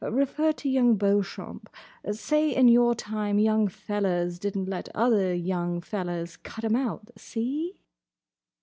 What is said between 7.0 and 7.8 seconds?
See?"